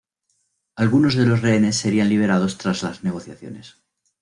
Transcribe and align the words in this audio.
Algunos 0.77 1.13
de 1.13 1.27
los 1.27 1.43
rehenes 1.43 1.75
serían 1.77 2.09
liberados 2.09 2.57
tras 2.57 2.81
las 2.81 3.03
negociaciones. 3.03 3.77